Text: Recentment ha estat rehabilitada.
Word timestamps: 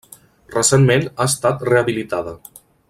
Recentment 0.55 1.05
ha 1.11 1.29
estat 1.33 1.63
rehabilitada. 1.73 2.39